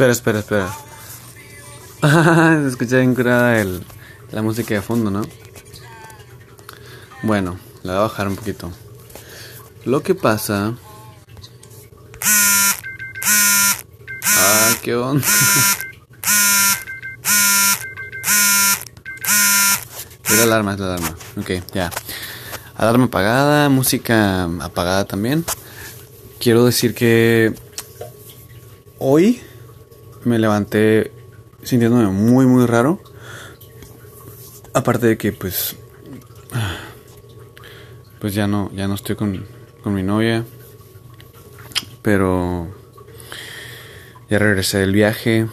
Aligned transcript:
Espera, 0.00 0.12
espera, 0.12 0.38
espera. 0.38 0.76
Se 2.62 2.68
escucha 2.68 2.96
bien 2.96 3.14
curada 3.14 3.60
el, 3.60 3.84
la 4.32 4.40
música 4.40 4.72
de 4.72 4.80
fondo, 4.80 5.10
¿no? 5.10 5.20
Bueno, 7.22 7.58
la 7.82 7.92
voy 7.92 7.98
a 7.98 8.02
bajar 8.04 8.28
un 8.28 8.36
poquito. 8.36 8.72
Lo 9.84 10.02
que 10.02 10.14
pasa. 10.14 10.72
Ah, 14.24 14.72
qué 14.80 14.94
onda. 14.94 15.26
Es 20.24 20.38
la 20.38 20.44
alarma, 20.44 20.72
es 20.72 20.80
la 20.80 20.94
alarma. 20.94 21.14
Ok, 21.36 21.50
ya. 21.74 21.90
Alarma 22.74 23.04
apagada, 23.04 23.68
música 23.68 24.44
apagada 24.62 25.04
también. 25.04 25.44
Quiero 26.38 26.64
decir 26.64 26.94
que 26.94 27.52
hoy 28.98 29.42
me 30.24 30.38
levanté 30.38 31.12
sintiéndome 31.62 32.06
muy 32.06 32.46
muy 32.46 32.66
raro. 32.66 33.00
Aparte 34.72 35.06
de 35.06 35.18
que 35.18 35.32
pues 35.32 35.76
pues 38.20 38.34
ya 38.34 38.46
no 38.46 38.70
ya 38.74 38.86
no 38.86 38.94
estoy 38.94 39.16
con, 39.16 39.46
con 39.82 39.94
mi 39.94 40.02
novia. 40.02 40.44
Pero 42.02 42.68
ya 44.28 44.38
regresé 44.38 44.78
del 44.78 44.92
viaje 44.92 45.46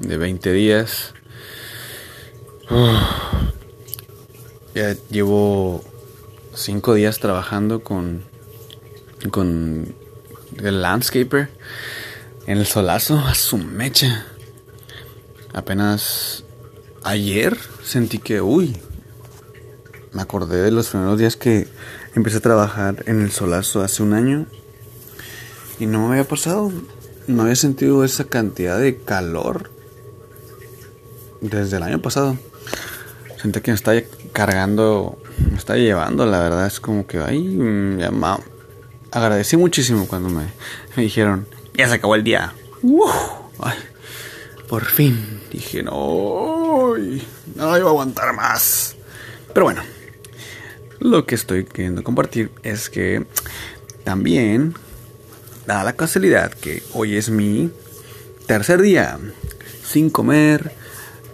de 0.00 0.16
20 0.16 0.52
días. 0.52 1.14
Ya 4.74 4.94
llevo 5.10 5.82
5 6.54 6.94
días 6.94 7.18
trabajando 7.18 7.82
con 7.82 8.22
con 9.30 9.94
el 10.58 10.82
landscaper 10.82 11.50
en 12.46 12.58
el 12.58 12.66
solazo 12.66 13.18
a 13.18 13.34
su 13.34 13.58
mecha. 13.58 14.26
Apenas 15.52 16.44
ayer 17.02 17.56
sentí 17.82 18.18
que, 18.18 18.40
uy, 18.40 18.76
me 20.12 20.22
acordé 20.22 20.62
de 20.62 20.70
los 20.70 20.88
primeros 20.88 21.18
días 21.18 21.36
que 21.36 21.68
empecé 22.14 22.38
a 22.38 22.40
trabajar 22.40 23.04
en 23.06 23.20
el 23.20 23.30
solazo 23.30 23.82
hace 23.82 24.02
un 24.02 24.12
año 24.12 24.46
y 25.78 25.86
no 25.86 26.06
me 26.06 26.14
había 26.14 26.28
pasado, 26.28 26.72
no 27.26 27.42
había 27.42 27.56
sentido 27.56 28.04
esa 28.04 28.24
cantidad 28.24 28.78
de 28.78 28.96
calor 28.98 29.70
desde 31.40 31.76
el 31.76 31.82
año 31.82 32.02
pasado. 32.02 32.36
Sentí 33.40 33.60
que 33.60 33.70
me 33.70 33.76
está 33.76 33.92
cargando, 34.32 35.18
me 35.50 35.56
está 35.56 35.76
llevando, 35.76 36.26
la 36.26 36.40
verdad 36.40 36.66
es 36.66 36.78
como 36.78 37.06
que, 37.06 37.18
ay, 37.18 37.40
me 37.40 38.04
agradecí 39.10 39.56
muchísimo 39.56 40.06
cuando 40.06 40.28
me, 40.28 40.44
me 40.96 41.02
dijeron, 41.02 41.46
ya 41.80 41.88
se 41.88 41.94
acabó 41.94 42.14
el 42.14 42.24
día. 42.24 42.52
Ay, 43.58 43.78
por 44.68 44.84
fin. 44.84 45.40
Dije, 45.50 45.82
no, 45.82 46.94
no 47.56 47.78
iba 47.78 47.88
a 47.88 47.90
aguantar 47.90 48.34
más. 48.34 48.96
Pero 49.54 49.64
bueno, 49.64 49.82
lo 50.98 51.24
que 51.24 51.34
estoy 51.34 51.64
queriendo 51.64 52.04
compartir 52.04 52.50
es 52.62 52.90
que 52.90 53.24
también 54.04 54.74
da 55.66 55.82
la 55.82 55.94
casualidad 55.94 56.52
que 56.52 56.82
hoy 56.92 57.16
es 57.16 57.30
mi 57.30 57.70
tercer 58.46 58.82
día 58.82 59.18
sin 59.82 60.10
comer 60.10 60.72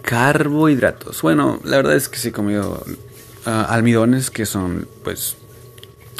carbohidratos. 0.01 1.21
Bueno, 1.21 1.59
la 1.65 1.77
verdad 1.77 1.95
es 1.95 2.07
que 2.07 2.17
sí 2.17 2.29
he 2.29 2.31
comido 2.31 2.85
uh, 3.45 3.49
almidones 3.49 4.31
que 4.31 4.45
son 4.45 4.87
pues 5.03 5.35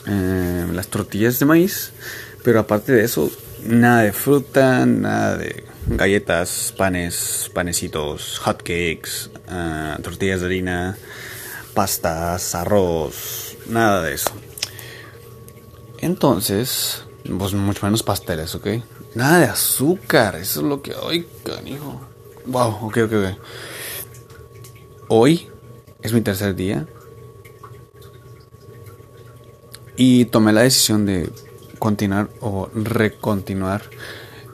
eh, 0.05 0.67
las 0.73 0.89
tortillas 0.89 1.39
de 1.39 1.45
maíz, 1.45 1.94
pero 2.44 2.59
aparte 2.59 2.92
de 2.92 3.05
eso 3.05 3.31
Nada 3.64 4.04
de 4.04 4.14
fruta, 4.14 4.86
nada 4.86 5.38
de 5.38 5.64
galletas, 5.88 6.74
panes, 6.78 7.50
panecitos, 7.54 8.40
hotcakes, 8.40 9.30
uh, 9.50 10.02
tortillas 10.02 10.42
de 10.42 10.46
harina, 10.46 10.98
pastas, 11.73 12.56
arroz, 12.56 13.58
nada 13.67 14.02
de 14.04 14.14
eso. 14.14 14.32
Entonces, 16.00 17.04
pues 17.38 17.54
mucho 17.54 17.86
menos 17.86 18.04
pasteles, 18.04 18.54
¿ok? 18.56 18.67
Nada 19.16 19.40
de 19.40 19.46
azúcar, 19.46 20.36
eso 20.36 20.60
es 20.62 20.66
lo 20.66 20.82
que... 20.82 20.94
¡Ay, 21.10 21.28
canijo! 21.44 22.02
Wow, 22.46 22.86
ok, 22.86 22.98
ok, 23.06 23.14
ok. 23.14 23.38
Hoy 25.08 25.50
es 26.02 26.14
mi 26.14 26.22
tercer 26.22 26.56
día. 26.56 26.88
Y 29.96 30.26
tomé 30.26 30.54
la 30.54 30.62
decisión 30.62 31.06
de 31.06 31.30
continuar 31.80 32.30
o 32.42 32.70
recontinuar 32.73 33.83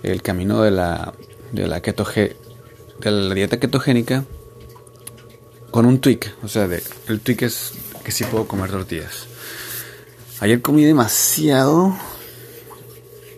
el 0.03 0.22
camino 0.22 0.61
de 0.61 0.72
la, 0.72 1.13
de 1.51 1.67
la, 1.67 1.79
de 1.79 3.11
la 3.11 3.34
dieta 3.35 3.59
ketogénica 3.59 4.25
con 5.72 5.85
un 5.85 6.00
tweak. 6.00 6.35
O 6.44 6.47
sea, 6.47 6.67
de, 6.67 6.83
el 7.07 7.19
tweak 7.19 7.44
es 7.44 7.73
que 8.03 8.12
sí 8.12 8.23
puedo 8.25 8.47
comer 8.47 8.69
tortillas. 8.69 9.28
Ayer 10.39 10.62
comí 10.62 10.83
demasiado, 10.83 11.95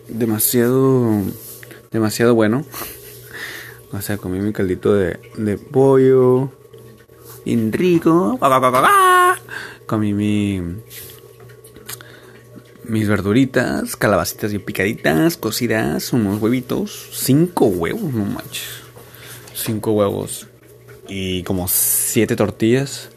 demasiado, 0.08 1.22
demasiado 1.90 2.34
bueno. 2.34 2.64
O 3.92 4.00
sea, 4.02 4.18
comí 4.18 4.40
mi 4.40 4.52
caldito 4.52 4.92
de, 4.92 5.18
de 5.36 5.56
pollo, 5.56 6.50
bien 7.44 7.72
rico. 7.72 8.38
Comí 9.86 10.12
mi 10.12 10.60
mis 12.88 13.08
verduritas, 13.08 13.96
calabacitas 13.96 14.50
bien 14.50 14.64
picaditas, 14.64 15.36
cocidas, 15.36 16.12
unos 16.12 16.40
huevitos, 16.40 17.08
cinco 17.12 17.66
huevos, 17.66 18.12
no 18.12 18.24
manches. 18.24 18.82
Cinco 19.54 19.92
huevos 19.92 20.46
y 21.08 21.42
como 21.44 21.66
siete 21.68 22.36
tortillas. 22.36 23.10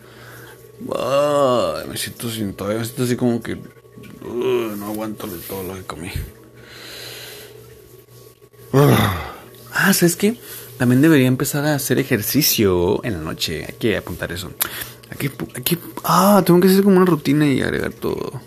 me 1.87 1.97
siento 1.97 2.29
sin 2.29 2.53
todavía 2.53 2.79
me 2.79 2.85
siento 2.85 3.03
así 3.03 3.15
como 3.15 3.41
que 3.41 3.57
no 4.23 4.85
aguanto 4.85 5.27
todo 5.47 5.63
lo 5.63 5.75
que 5.75 5.83
comí. 5.83 6.09
ah, 8.73 9.93
¿sabes 9.93 10.15
qué? 10.15 10.37
También 10.77 11.01
debería 11.01 11.27
empezar 11.27 11.65
a 11.65 11.75
hacer 11.75 11.99
ejercicio 11.99 13.03
en 13.03 13.13
la 13.13 13.19
noche. 13.19 13.65
Hay 13.67 13.75
que 13.77 13.97
apuntar 13.97 14.31
eso. 14.31 14.51
Aquí, 15.09 15.29
aquí, 15.55 15.77
ah, 16.03 16.41
tengo 16.45 16.59
que 16.61 16.67
hacer 16.67 16.83
como 16.83 16.97
una 16.97 17.05
rutina 17.05 17.45
y 17.47 17.61
agregar 17.61 17.91
todo 17.91 18.41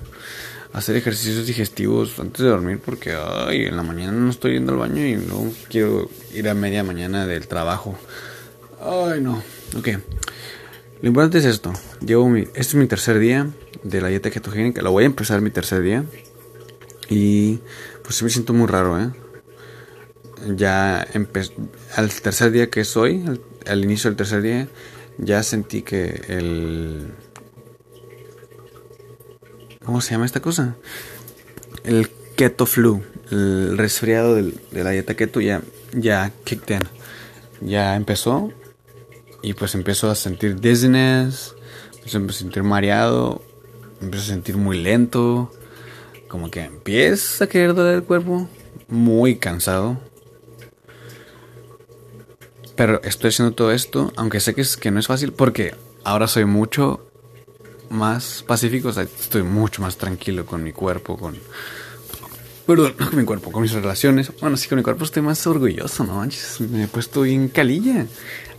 hacer 0.72 0.96
ejercicios 0.96 1.46
digestivos 1.46 2.18
antes 2.18 2.42
de 2.42 2.48
dormir 2.48 2.80
porque 2.84 3.14
ay, 3.14 3.64
en 3.66 3.76
la 3.76 3.82
mañana 3.82 4.12
no 4.12 4.30
estoy 4.30 4.54
yendo 4.54 4.72
al 4.72 4.78
baño 4.78 5.06
y 5.06 5.16
no 5.16 5.50
quiero 5.68 6.10
ir 6.32 6.48
a 6.48 6.54
media 6.54 6.82
mañana 6.82 7.26
del 7.26 7.46
trabajo. 7.46 7.98
Ay, 8.80 9.20
no. 9.20 9.42
Ok. 9.76 9.88
Lo 11.02 11.08
importante 11.08 11.38
es 11.38 11.44
esto. 11.44 11.72
Llevo 12.04 12.28
mi, 12.28 12.42
este 12.42 12.60
es 12.60 12.74
mi 12.74 12.86
tercer 12.86 13.18
día 13.18 13.50
de 13.82 14.00
la 14.00 14.08
dieta 14.08 14.30
ketogénica. 14.30 14.82
Lo 14.82 14.92
voy 14.92 15.04
a 15.04 15.06
empezar 15.06 15.40
mi 15.40 15.50
tercer 15.50 15.82
día. 15.82 16.04
Y 17.08 17.58
pues 18.02 18.16
sí 18.16 18.24
me 18.24 18.30
siento 18.30 18.52
muy 18.52 18.66
raro, 18.66 19.00
¿eh? 19.00 19.10
Ya 20.56 21.06
empecé... 21.12 21.52
Al 21.94 22.10
tercer 22.10 22.50
día 22.52 22.70
que 22.70 22.84
soy, 22.84 23.24
al 23.66 23.84
inicio 23.84 24.10
del 24.10 24.16
tercer 24.16 24.42
día, 24.42 24.68
ya 25.18 25.42
sentí 25.42 25.82
que 25.82 26.22
el 26.28 27.12
¿Cómo 29.84 30.00
se 30.00 30.12
llama 30.12 30.26
esta 30.26 30.40
cosa? 30.40 30.76
El 31.84 32.08
keto 32.36 32.66
flu, 32.66 33.02
el 33.30 33.76
resfriado 33.76 34.34
de 34.36 34.84
la 34.84 34.90
dieta 34.90 35.14
keto 35.14 35.40
ya, 35.40 35.62
ya 35.92 36.32
kicked 36.44 36.76
in. 36.76 37.68
Ya 37.68 37.96
empezó 37.96 38.52
y 39.42 39.54
pues 39.54 39.74
empezó 39.74 40.10
a 40.10 40.14
sentir 40.14 40.60
dizziness, 40.60 41.54
empezó 41.96 42.18
a 42.18 42.32
sentir 42.32 42.62
mareado, 42.62 43.42
empezó 44.00 44.24
a 44.24 44.26
sentir 44.26 44.56
muy 44.56 44.78
lento, 44.78 45.52
como 46.28 46.50
que 46.50 46.62
empieza 46.62 47.44
a 47.44 47.46
querer 47.48 47.74
doler 47.74 47.96
el 47.96 48.04
cuerpo, 48.04 48.48
muy 48.88 49.36
cansado. 49.36 49.98
Pero 52.76 53.02
estoy 53.02 53.28
haciendo 53.28 53.54
todo 53.54 53.72
esto, 53.72 54.12
aunque 54.16 54.40
sé 54.40 54.54
que, 54.54 54.62
es, 54.62 54.76
que 54.76 54.90
no 54.90 54.98
es 54.98 55.06
fácil, 55.06 55.32
porque 55.32 55.74
ahora 56.04 56.26
soy 56.26 56.44
mucho 56.44 57.11
más 57.92 58.44
pacífico, 58.46 58.88
o 58.88 58.92
sea, 58.92 59.04
estoy 59.04 59.42
mucho 59.42 59.82
más 59.82 59.96
tranquilo 59.96 60.44
con 60.46 60.62
mi 60.64 60.72
cuerpo, 60.72 61.16
con... 61.16 61.38
Perdón, 62.66 62.94
no 62.98 63.10
con 63.10 63.18
mi 63.18 63.24
cuerpo, 63.24 63.52
con 63.52 63.62
mis 63.62 63.72
relaciones. 63.72 64.32
Bueno, 64.40 64.56
sí, 64.56 64.68
con 64.68 64.78
mi 64.78 64.84
cuerpo 64.84 65.04
estoy 65.04 65.22
más 65.22 65.46
orgulloso, 65.46 66.04
¿no? 66.04 66.14
Manches, 66.14 66.60
me 66.60 66.84
he 66.84 66.88
puesto 66.88 67.22
bien 67.22 67.48
calilla. 67.48 68.06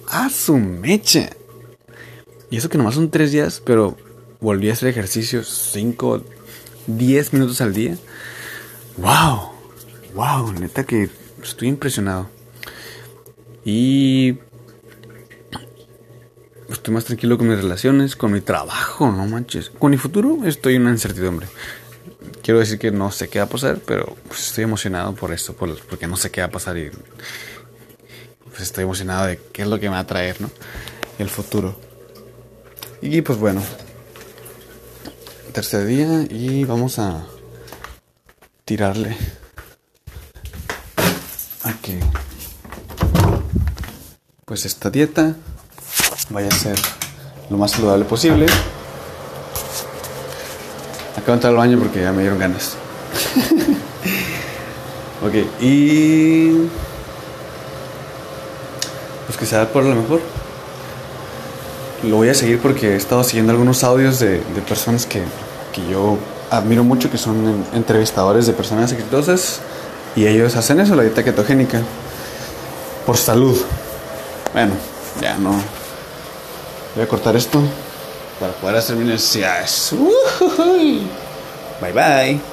¡A 0.07 0.29
su 0.29 0.57
mecha! 0.57 1.29
Y 2.49 2.57
eso 2.57 2.69
que 2.69 2.77
nomás 2.77 2.95
son 2.95 3.09
tres 3.09 3.31
días, 3.31 3.61
pero 3.65 3.97
volví 4.39 4.69
a 4.69 4.73
hacer 4.73 4.89
ejercicio 4.89 5.43
cinco, 5.43 6.23
diez 6.85 7.33
minutos 7.33 7.61
al 7.61 7.73
día. 7.73 7.97
¡Wow! 8.97 9.51
¡Wow! 10.13 10.53
Neta 10.53 10.83
que 10.83 11.09
estoy 11.41 11.69
impresionado. 11.69 12.29
Y 13.65 14.37
estoy 16.83 16.95
más 16.95 17.05
tranquilo 17.05 17.37
con 17.37 17.47
mis 17.47 17.57
relaciones, 17.57 18.17
con 18.17 18.33
mi 18.33 18.41
trabajo, 18.41 19.09
no 19.09 19.25
manches. 19.25 19.69
Con 19.69 19.91
mi 19.91 19.97
futuro 19.97 20.39
estoy 20.43 20.75
en 20.75 20.81
una 20.81 20.91
incertidumbre. 20.91 21.47
Quiero 22.41 22.59
decir 22.59 22.77
que 22.77 22.91
no 22.91 23.09
sé 23.09 23.29
qué 23.29 23.39
va 23.39 23.45
a 23.45 23.47
pasar, 23.47 23.79
pero 23.85 24.17
pues, 24.27 24.47
estoy 24.47 24.65
emocionado 24.65 25.15
por 25.15 25.31
esto, 25.31 25.53
por, 25.53 25.79
porque 25.85 26.07
no 26.07 26.17
sé 26.17 26.29
qué 26.29 26.41
va 26.41 26.47
a 26.47 26.51
pasar 26.51 26.77
y 26.77 26.91
pues 28.49 28.63
estoy 28.63 28.83
emocionado 28.83 29.27
de 29.27 29.39
qué 29.53 29.61
es 29.61 29.67
lo 29.69 29.79
que 29.79 29.87
me 29.87 29.95
va 29.95 29.99
a 29.99 30.07
traer, 30.07 30.41
¿no? 30.41 30.51
El 31.19 31.29
futuro. 31.29 31.79
Y 33.01 33.21
pues 33.21 33.39
bueno, 33.39 33.63
tercer 35.53 35.85
día 35.85 36.23
y 36.29 36.65
vamos 36.65 36.99
a 36.99 37.25
tirarle 38.65 39.15
a 41.63 41.73
que 41.81 42.01
pues 44.43 44.65
esta 44.65 44.89
dieta 44.89 45.37
vaya 46.29 46.47
a 46.47 46.51
ser 46.51 46.77
lo 47.49 47.57
más 47.57 47.71
saludable 47.71 48.05
posible. 48.05 48.45
Acabo 51.11 51.27
de 51.27 51.33
entrar 51.33 51.51
al 51.51 51.57
baño 51.57 51.79
porque 51.79 52.01
ya 52.01 52.11
me 52.11 52.21
dieron 52.21 52.39
ganas. 52.39 52.75
ok, 55.25 55.33
y 55.61 56.51
pues 59.27 59.37
que 59.37 59.45
sea 59.45 59.71
por 59.71 59.83
lo 59.83 59.95
mejor. 59.95 60.21
Lo 62.03 62.17
voy 62.17 62.29
a 62.29 62.33
seguir 62.33 62.59
porque 62.59 62.93
he 62.93 62.95
estado 62.95 63.23
siguiendo 63.23 63.53
algunos 63.53 63.83
audios 63.83 64.19
de, 64.19 64.39
de 64.39 64.61
personas 64.67 65.05
que, 65.05 65.21
que 65.71 65.87
yo 65.89 66.17
admiro 66.49 66.83
mucho, 66.83 67.09
que 67.09 67.17
son 67.17 67.65
entrevistadores 67.73 68.45
de 68.45 68.53
personas 68.53 68.91
exitosas. 68.91 69.61
Y 70.15 70.27
ellos 70.27 70.55
hacen 70.55 70.79
eso, 70.79 70.95
la 70.95 71.03
dieta 71.03 71.23
ketogénica. 71.23 71.81
Por 73.05 73.17
salud. 73.17 73.57
Bueno, 74.53 74.73
ya 75.21 75.37
no. 75.37 75.82
Voy 76.95 77.03
a 77.03 77.07
cortar 77.07 77.35
esto 77.35 77.61
para 78.39 78.53
poder 78.53 78.77
hacer 78.77 78.95
mis 78.95 79.07
necesidades. 79.07 79.93
Bye 81.81 81.91
bye. 81.91 82.52